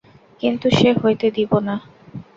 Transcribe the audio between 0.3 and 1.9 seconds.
কিন্তু সে হইতে দিব না।